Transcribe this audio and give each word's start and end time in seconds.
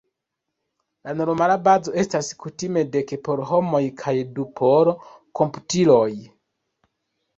La 1.09 1.13
normala 1.17 1.57
bazo 1.67 1.93
estas 2.05 2.31
kutime 2.45 2.83
dek 2.97 3.13
por 3.29 3.45
homoj 3.53 3.83
kaj 4.03 4.17
du 4.39 4.49
por 4.63 4.91
komputiloj. 5.41 6.11